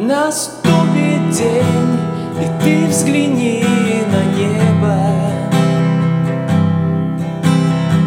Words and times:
Наступит 0.00 1.30
день, 1.30 1.98
и 2.40 2.62
ты 2.62 2.86
взгляни 2.86 3.64
на 4.12 4.22
небо. 4.36 4.96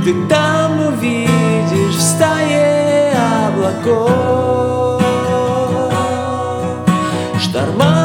Ты 0.01 0.15
там 0.29 0.79
увидишь 0.87 1.95
в 1.95 2.01
стае 2.01 3.13
облаков. 3.45 5.01
Шторма 7.37 8.00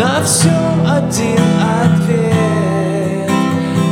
на 0.00 0.22
все 0.22 0.48
один 0.86 1.38
ответ. 1.84 3.30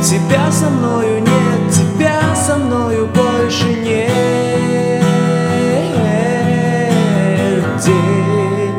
Тебя 0.01 0.51
со 0.51 0.67
мною 0.69 1.21
нет, 1.21 1.71
тебя 1.71 2.35
со 2.35 2.55
мною 2.55 3.07
больше 3.13 3.67
нет. 3.67 5.03
День, 7.85 8.73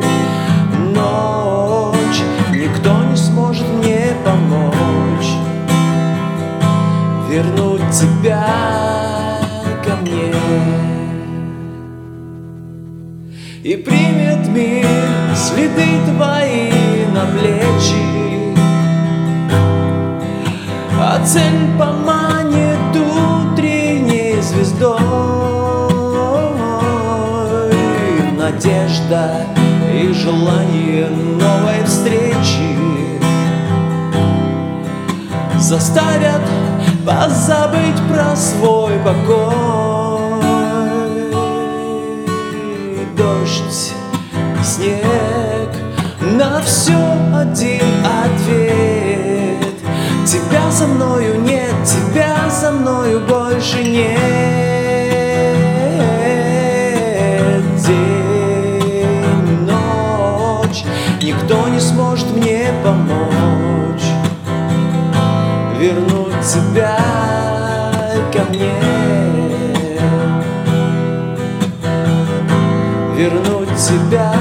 ночь, 0.93 2.21
никто 2.51 3.03
не 3.09 3.15
сможет 3.15 3.67
мне 3.77 4.07
помочь. 4.25 5.31
Вернуть 7.29 7.89
тебя 7.91 8.45
ко 9.85 9.95
мне. 10.01 10.35
И 13.63 13.77
примет 13.77 14.47
мир 14.49 14.85
следы 15.35 15.87
твои 16.05 16.90
на 17.13 17.25
плечи. 17.25 18.55
А 20.99 21.23
цель 21.25 21.67
поманит 21.77 22.95
утренней 22.95 24.41
звездой. 24.41 24.99
Надежда 28.37 29.45
и 29.93 30.13
желание 30.13 31.07
новой 31.09 31.83
встречи 31.85 32.81
Заставят 35.61 36.41
позабыть 37.05 38.01
про 38.09 38.35
свой 38.35 38.93
покой. 39.05 39.71
Дождь, 43.15 43.93
все 46.63 46.97
один 47.33 47.83
ответ. 48.05 49.73
Тебя 50.25 50.71
со 50.71 50.87
мною 50.87 51.41
нет, 51.41 51.73
тебя 51.83 52.49
со 52.49 52.71
мною 52.71 53.21
больше 53.27 53.83
нет. 53.83 54.19
День, 57.85 59.65
ночь, 59.65 60.83
никто 61.21 61.67
не 61.67 61.79
сможет 61.79 62.29
мне 62.35 62.67
помочь. 62.83 64.05
Вернуть 65.79 66.41
тебя 66.41 66.97
ко 68.31 68.43
мне. 68.49 68.71
Вернуть 73.15 73.75
тебя 73.77 74.40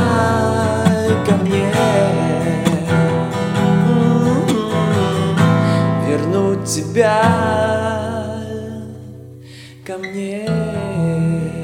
тебя 6.70 7.20
ко 9.84 9.98
мне. 9.98 11.59